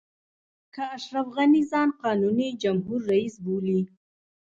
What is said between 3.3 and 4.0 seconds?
بولي.